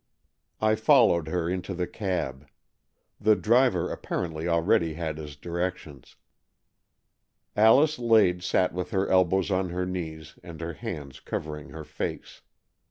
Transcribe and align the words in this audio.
I 0.59 0.73
followed 0.73 1.27
her 1.27 1.47
into 1.47 1.75
the 1.75 1.85
cab. 1.85 2.47
The 3.19 3.35
driver 3.35 3.91
apparently 3.91 4.47
already 4.47 4.95
had 4.95 5.19
his 5.19 5.35
directions. 5.35 6.15
Alice 7.55 7.99
Lade 7.99 8.41
sat 8.41 8.73
with 8.73 8.89
her 8.89 9.07
elbows 9.07 9.51
on 9.51 9.69
her 9.69 9.85
knees 9.85 10.39
and 10.41 10.59
her 10.59 10.73
hands 10.73 11.19
covering 11.19 11.69
her 11.69 11.83
face. 11.83 12.41